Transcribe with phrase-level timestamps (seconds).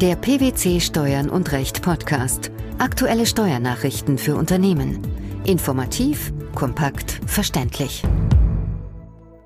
[0.00, 2.50] Der PwC Steuern und Recht Podcast.
[2.78, 5.06] Aktuelle Steuernachrichten für Unternehmen.
[5.44, 8.02] Informativ, kompakt, verständlich.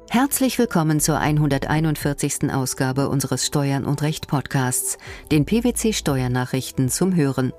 [0.09, 2.53] Herzlich willkommen zur 141.
[2.53, 4.97] Ausgabe unseres Steuern und Recht Podcasts,
[5.33, 7.53] den PwC Steuernachrichten zum Hören.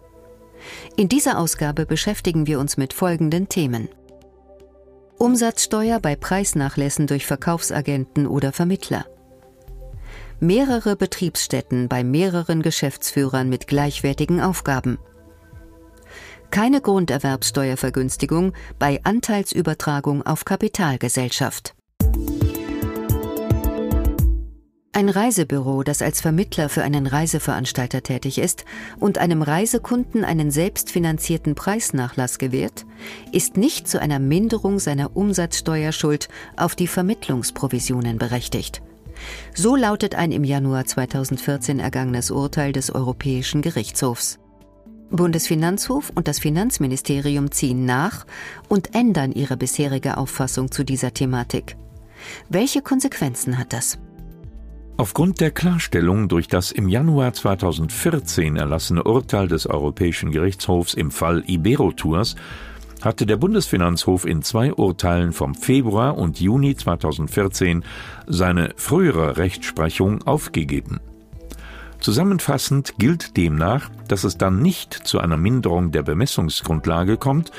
[0.96, 3.90] In dieser Ausgabe beschäftigen wir uns mit folgenden Themen.
[5.18, 9.06] Umsatzsteuer bei Preisnachlässen durch Verkaufsagenten oder Vermittler
[10.40, 14.98] mehrere Betriebsstätten bei mehreren Geschäftsführern mit gleichwertigen Aufgaben.
[16.52, 21.76] Keine Grunderwerbsteuervergünstigung bei Anteilsübertragung auf Kapitalgesellschaft.
[24.96, 28.64] Ein Reisebüro, das als Vermittler für einen Reiseveranstalter tätig ist
[28.98, 32.86] und einem Reisekunden einen selbstfinanzierten Preisnachlass gewährt,
[33.34, 38.82] ist nicht zu einer Minderung seiner Umsatzsteuerschuld auf die Vermittlungsprovisionen berechtigt.
[39.54, 44.40] So lautet ein im Januar 2014 ergangenes Urteil des Europäischen Gerichtshofs.
[45.12, 48.26] Bundesfinanzhof und das Finanzministerium ziehen nach
[48.68, 51.78] und ändern ihre bisherige Auffassung zu dieser Thematik.
[52.50, 54.00] Welche Konsequenzen hat das?
[54.98, 61.44] Aufgrund der Klarstellung durch das im Januar 2014 erlassene Urteil des Europäischen Gerichtshofs im Fall
[61.46, 62.36] Iberotours
[63.06, 67.84] hatte der Bundesfinanzhof in zwei Urteilen vom Februar und Juni 2014
[68.28, 71.00] seine frühere Rechtsprechung aufgegeben.
[72.00, 77.52] Zusammenfassend gilt demnach, dass es dann nicht zu einer Minderung der Bemessungsgrundlage kommt,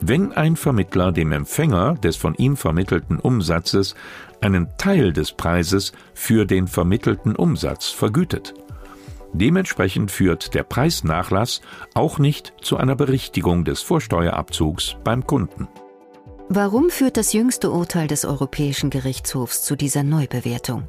[0.00, 3.94] wenn ein Vermittler dem Empfänger des von ihm vermittelten Umsatzes
[4.40, 8.54] einen Teil des Preises für den vermittelten Umsatz vergütet.
[9.34, 11.60] Dementsprechend führt der Preisnachlass
[11.92, 15.68] auch nicht zu einer Berichtigung des Vorsteuerabzugs beim Kunden.
[16.48, 20.88] Warum führt das jüngste Urteil des Europäischen Gerichtshofs zu dieser Neubewertung?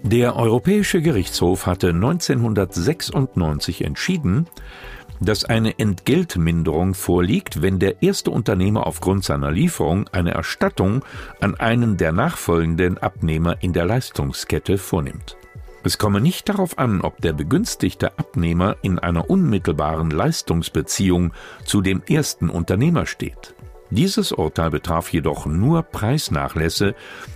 [0.00, 4.46] Der Europäische Gerichtshof hatte 1996 entschieden,
[5.20, 11.04] dass eine Entgeltminderung vorliegt, wenn der erste Unternehmer aufgrund seiner Lieferung eine Erstattung
[11.40, 15.36] an einen der nachfolgenden Abnehmer in der Leistungskette vornimmt.
[15.84, 21.32] Es komme nicht darauf an, ob der begünstigte Abnehmer in einer unmittelbaren Leistungsbeziehung
[21.64, 23.54] zu dem ersten Unternehmer steht.
[23.90, 26.94] Dieses Urteil betraf jedoch nur Preisnachlässe,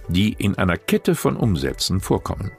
[0.08, 2.50] die in einer Kette von Umsätzen vorkommen.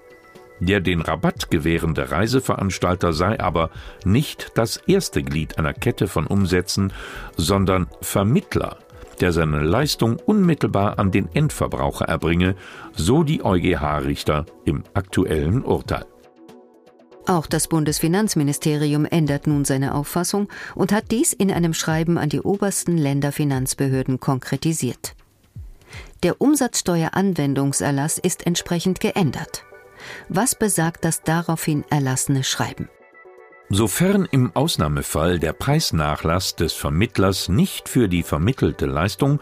[0.60, 3.70] Der den Rabatt gewährende Reiseveranstalter sei aber
[4.06, 6.94] nicht das erste Glied einer Kette von Umsätzen,
[7.36, 8.78] sondern Vermittler
[9.22, 12.56] der seine Leistung unmittelbar an den Endverbraucher erbringe,
[12.94, 16.06] so die EuGH-Richter im aktuellen Urteil.
[17.26, 22.42] Auch das Bundesfinanzministerium ändert nun seine Auffassung und hat dies in einem Schreiben an die
[22.42, 25.16] obersten Länderfinanzbehörden konkretisiert.
[26.24, 29.64] Der Umsatzsteueranwendungserlass ist entsprechend geändert.
[30.28, 32.90] Was besagt das daraufhin erlassene Schreiben?
[33.74, 39.40] Sofern im Ausnahmefall der Preisnachlass des Vermittlers nicht für die vermittelte Leistung,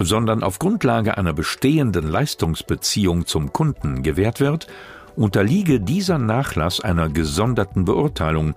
[0.00, 4.66] sondern auf Grundlage einer bestehenden Leistungsbeziehung zum Kunden gewährt wird,
[5.14, 8.54] unterliege dieser Nachlass einer gesonderten Beurteilung,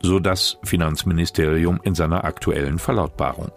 [0.00, 3.50] so das Finanzministerium in seiner aktuellen Verlautbarung.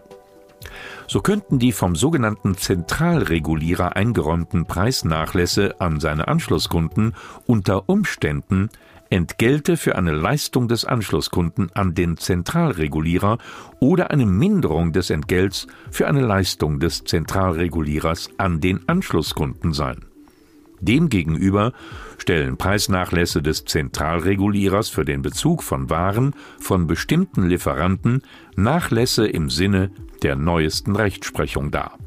[1.06, 7.14] So könnten die vom sogenannten Zentralregulierer eingeräumten Preisnachlässe an seine Anschlusskunden
[7.46, 8.72] unter Umständen
[9.16, 13.38] Entgelte für eine Leistung des Anschlusskunden an den Zentralregulierer
[13.80, 20.04] oder eine Minderung des Entgelts für eine Leistung des Zentralregulierers an den Anschlusskunden sein.
[20.82, 21.72] Demgegenüber
[22.18, 28.22] stellen Preisnachlässe des Zentralregulierers für den Bezug von Waren von bestimmten Lieferanten
[28.58, 29.92] Nachlässe im Sinne
[30.24, 31.98] der neuesten Rechtsprechung dar.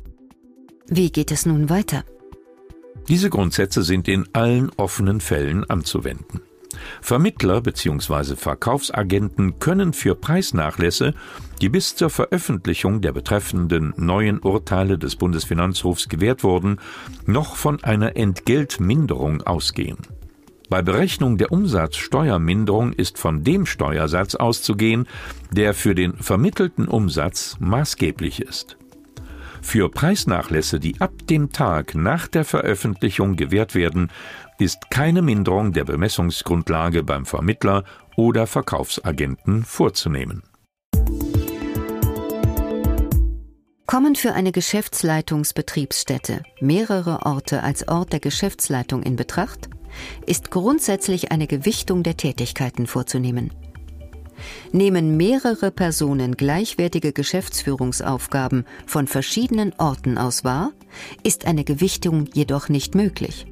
[0.88, 2.04] Wie geht es nun weiter?
[3.08, 6.42] Diese Grundsätze sind in allen offenen Fällen anzuwenden.
[7.00, 8.36] Vermittler bzw.
[8.36, 11.14] Verkaufsagenten können für Preisnachlässe,
[11.60, 16.78] die bis zur Veröffentlichung der betreffenden neuen Urteile des Bundesfinanzhofs gewährt wurden,
[17.26, 19.98] noch von einer Entgeltminderung ausgehen.
[20.68, 25.08] Bei Berechnung der Umsatzsteuerminderung ist von dem Steuersatz auszugehen,
[25.50, 28.76] der für den vermittelten Umsatz maßgeblich ist.
[29.62, 34.10] Für Preisnachlässe, die ab dem Tag nach der Veröffentlichung gewährt werden,
[34.58, 37.84] ist keine Minderung der Bemessungsgrundlage beim Vermittler
[38.16, 40.42] oder Verkaufsagenten vorzunehmen.
[43.86, 49.70] Kommen für eine Geschäftsleitungsbetriebsstätte mehrere Orte als Ort der Geschäftsleitung in Betracht,
[50.26, 53.50] ist grundsätzlich eine Gewichtung der Tätigkeiten vorzunehmen.
[54.72, 60.72] Nehmen mehrere Personen gleichwertige Geschäftsführungsaufgaben von verschiedenen Orten aus wahr,
[61.22, 63.46] ist eine Gewichtung jedoch nicht möglich.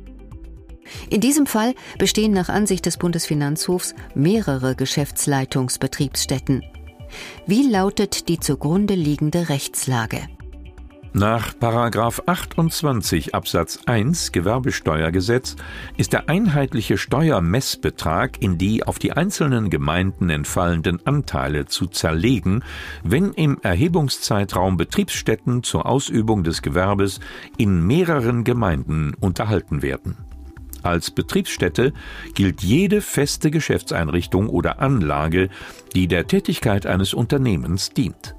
[1.10, 6.62] In diesem Fall bestehen nach Ansicht des Bundesfinanzhofs mehrere Geschäftsleitungsbetriebsstätten.
[7.46, 10.28] Wie lautet die zugrunde liegende Rechtslage?
[11.18, 15.56] Nach 28 Absatz 1 Gewerbesteuergesetz
[15.96, 22.62] ist der einheitliche Steuermessbetrag in die auf die einzelnen Gemeinden entfallenden Anteile zu zerlegen,
[23.02, 27.20] wenn im Erhebungszeitraum Betriebsstätten zur Ausübung des Gewerbes
[27.56, 30.25] in mehreren Gemeinden unterhalten werden.
[30.86, 31.92] Als Betriebsstätte
[32.34, 35.48] gilt jede feste Geschäftseinrichtung oder Anlage,
[35.96, 38.36] die der Tätigkeit eines Unternehmens dient.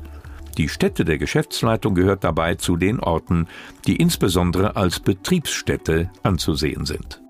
[0.58, 3.48] Die Stätte der Geschäftsleitung gehört dabei zu den Orten,
[3.86, 7.22] die insbesondere als Betriebsstätte anzusehen sind.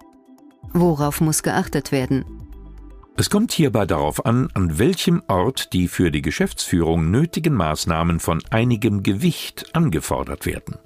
[0.74, 2.24] Worauf muss geachtet werden?
[3.18, 8.44] Es kommt hierbei darauf an, an welchem Ort die für die Geschäftsführung nötigen Maßnahmen von
[8.52, 10.78] einigem Gewicht angefordert werden.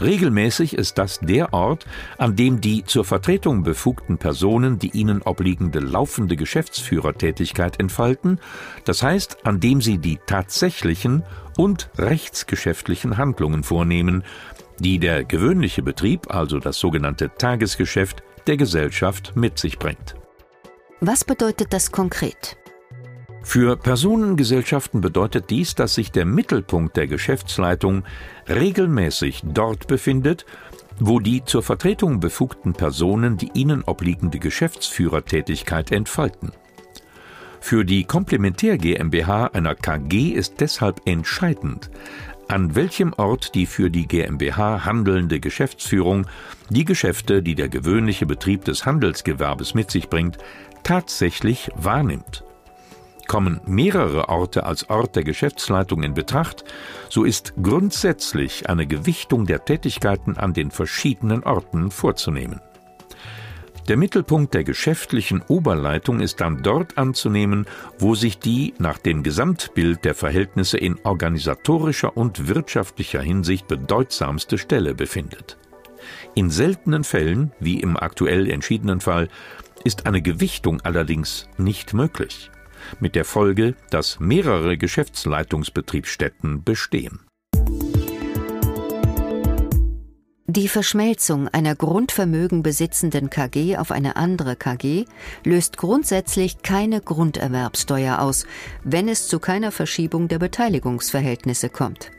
[0.00, 1.86] Regelmäßig ist das der Ort,
[2.18, 8.38] an dem die zur Vertretung befugten Personen die ihnen obliegende laufende Geschäftsführertätigkeit entfalten,
[8.84, 11.22] das heißt, an dem sie die tatsächlichen
[11.56, 14.24] und rechtsgeschäftlichen Handlungen vornehmen,
[14.78, 20.16] die der gewöhnliche Betrieb, also das sogenannte Tagesgeschäft, der Gesellschaft mit sich bringt.
[21.00, 22.56] Was bedeutet das konkret?
[23.44, 28.02] Für Personengesellschaften bedeutet dies, dass sich der Mittelpunkt der Geschäftsleitung
[28.48, 30.46] regelmäßig dort befindet,
[30.98, 36.52] wo die zur Vertretung befugten Personen die ihnen obliegende Geschäftsführertätigkeit entfalten.
[37.60, 41.90] Für die Komplementär GmbH einer KG ist deshalb entscheidend,
[42.48, 46.26] an welchem Ort die für die GmbH handelnde Geschäftsführung
[46.70, 50.38] die Geschäfte, die der gewöhnliche Betrieb des Handelsgewerbes mit sich bringt,
[50.82, 52.44] tatsächlich wahrnimmt.
[53.26, 56.64] Kommen mehrere Orte als Ort der Geschäftsleitung in Betracht,
[57.08, 62.60] so ist grundsätzlich eine Gewichtung der Tätigkeiten an den verschiedenen Orten vorzunehmen.
[63.88, 67.66] Der Mittelpunkt der geschäftlichen Oberleitung ist dann dort anzunehmen,
[67.98, 74.94] wo sich die nach dem Gesamtbild der Verhältnisse in organisatorischer und wirtschaftlicher Hinsicht bedeutsamste Stelle
[74.94, 75.58] befindet.
[76.34, 79.28] In seltenen Fällen, wie im aktuell entschiedenen Fall,
[79.84, 82.50] ist eine Gewichtung allerdings nicht möglich
[83.00, 87.20] mit der Folge, dass mehrere Geschäftsleitungsbetriebsstätten bestehen.
[90.46, 95.04] Die Verschmelzung einer Grundvermögen besitzenden KG auf eine andere KG
[95.42, 98.46] löst grundsätzlich keine Grunderwerbsteuer aus,
[98.84, 102.12] wenn es zu keiner Verschiebung der Beteiligungsverhältnisse kommt.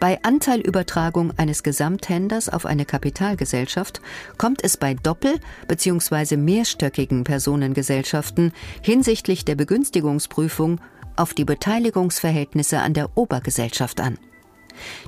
[0.00, 4.00] Bei Anteilübertragung eines Gesamthänders auf eine Kapitalgesellschaft
[4.38, 6.36] kommt es bei doppel- bzw.
[6.36, 10.80] mehrstöckigen Personengesellschaften hinsichtlich der Begünstigungsprüfung
[11.16, 14.18] auf die Beteiligungsverhältnisse an der Obergesellschaft an.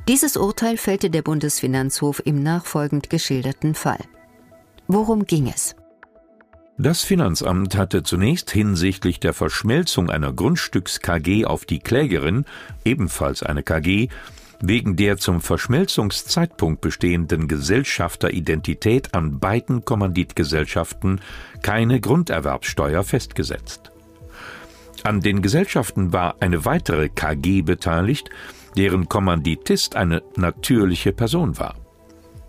[0.08, 3.98] Dieses Urteil fällte der Bundesfinanzhof im nachfolgend geschilderten Fall.
[4.86, 5.74] Worum ging es?
[6.78, 12.44] Das Finanzamt hatte zunächst hinsichtlich der Verschmelzung einer Grundstücks-KG auf die Klägerin,
[12.84, 14.08] ebenfalls eine KG,
[14.60, 21.20] wegen der zum Verschmelzungszeitpunkt bestehenden Gesellschafteridentität an beiden Kommanditgesellschaften
[21.62, 23.92] keine Grunderwerbsteuer festgesetzt.
[25.02, 28.30] An den Gesellschaften war eine weitere KG beteiligt,
[28.76, 31.74] deren Kommanditist eine natürliche Person war.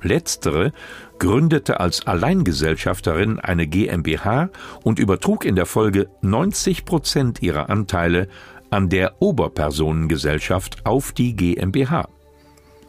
[0.02, 0.74] Letztere
[1.18, 4.50] gründete als Alleingesellschafterin eine GmbH
[4.84, 8.28] und übertrug in der Folge 90 Prozent ihrer Anteile
[8.70, 12.10] an der Oberpersonengesellschaft auf die GmbH.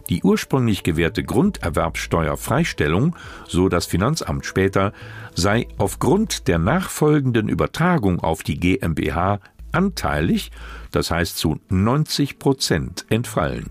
[0.09, 3.15] Die ursprünglich gewährte Grunderwerbsteuerfreistellung,
[3.47, 4.93] so das Finanzamt später,
[5.35, 9.41] sei aufgrund der nachfolgenden Übertragung auf die GmbH
[9.73, 10.51] anteilig,
[10.91, 13.67] das heißt zu 90 Prozent entfallen.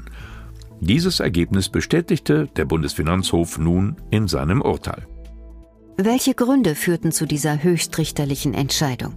[0.80, 5.08] Dieses Ergebnis bestätigte der Bundesfinanzhof nun in seinem Urteil.
[5.98, 9.16] Welche Gründe führten zu dieser höchstrichterlichen Entscheidung?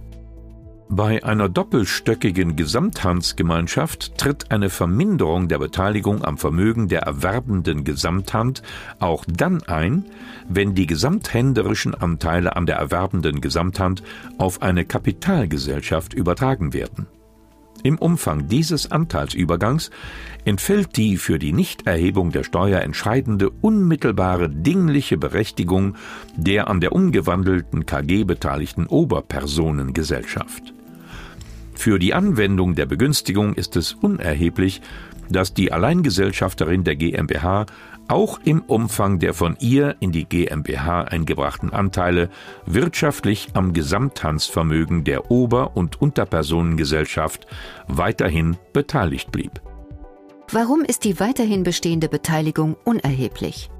[0.93, 8.61] Bei einer doppelstöckigen Gesamthandsgemeinschaft tritt eine Verminderung der Beteiligung am Vermögen der erwerbenden Gesamthand
[8.99, 10.03] auch dann ein,
[10.49, 14.03] wenn die gesamthänderischen Anteile an der erwerbenden Gesamthand
[14.37, 17.07] auf eine Kapitalgesellschaft übertragen werden.
[17.83, 19.91] Im Umfang dieses Anteilsübergangs
[20.43, 25.95] entfällt die für die Nichterhebung der Steuer entscheidende unmittelbare dingliche Berechtigung
[26.35, 30.73] der an der umgewandelten KG beteiligten Oberpersonengesellschaft.
[31.81, 34.83] Für die Anwendung der Begünstigung ist es unerheblich,
[35.31, 37.65] dass die Alleingesellschafterin der GmbH
[38.07, 42.29] auch im Umfang der von ihr in die GmbH eingebrachten Anteile
[42.67, 47.47] wirtschaftlich am Gesamthandsvermögen der Ober- und Unterpersonengesellschaft
[47.87, 49.59] weiterhin beteiligt blieb.
[50.51, 53.71] Warum ist die weiterhin bestehende Beteiligung unerheblich?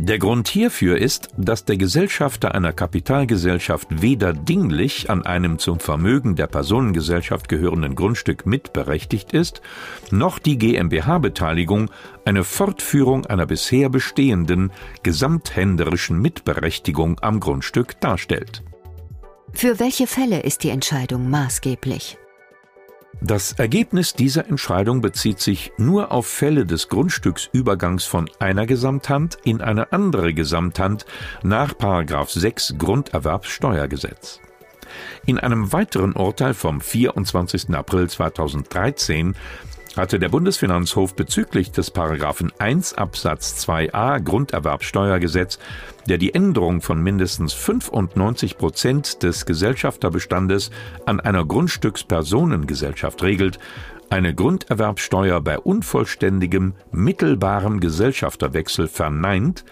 [0.00, 6.36] Der Grund hierfür ist, dass der Gesellschafter einer Kapitalgesellschaft weder dinglich an einem zum Vermögen
[6.36, 9.60] der Personengesellschaft gehörenden Grundstück mitberechtigt ist,
[10.12, 11.90] noch die GmbH-Beteiligung
[12.24, 14.70] eine Fortführung einer bisher bestehenden
[15.02, 18.62] gesamthänderischen Mitberechtigung am Grundstück darstellt.
[19.52, 22.18] Für welche Fälle ist die Entscheidung maßgeblich?
[23.20, 29.60] Das Ergebnis dieser Entscheidung bezieht sich nur auf Fälle des Grundstücksübergangs von einer Gesamthand in
[29.60, 31.04] eine andere Gesamthand
[31.42, 31.74] nach
[32.32, 34.40] 6 Grunderwerbssteuergesetz.
[35.26, 37.74] In einem weiteren Urteil vom 24.
[37.74, 39.34] April 2013
[39.96, 45.58] hatte der Bundesfinanzhof bezüglich des Paragraphen 1 Absatz 2a Grunderwerbsteuergesetz,
[46.06, 50.70] der die Änderung von mindestens 95 Prozent des Gesellschafterbestandes
[51.06, 53.58] an einer Grundstückspersonengesellschaft regelt,
[54.10, 59.64] eine Grunderwerbsteuer bei unvollständigem, mittelbarem Gesellschafterwechsel verneint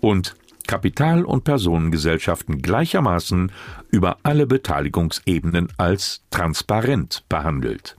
[0.00, 0.36] und
[0.66, 3.50] Kapital- und Personengesellschaften gleichermaßen
[3.90, 7.96] über alle Beteiligungsebenen als transparent behandelt.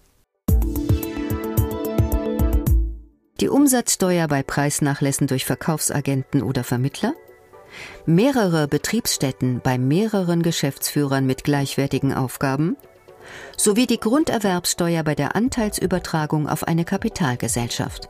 [3.42, 7.16] Die Umsatzsteuer bei Preisnachlässen durch Verkaufsagenten oder Vermittler?
[8.06, 12.78] Mehrere Betriebsstätten bei mehreren Geschäftsführern mit gleichwertigen Aufgaben?
[13.58, 18.10] Sowie die Grunderwerbssteuer bei der Anteilsübertragung auf eine Kapitalgesellschaft.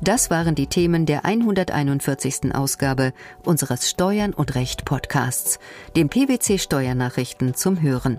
[0.00, 2.54] Das waren die Themen der 141.
[2.54, 3.12] Ausgabe
[3.44, 5.58] unseres Steuern und Recht Podcasts,
[5.94, 8.18] dem PwC Steuernachrichten zum Hören.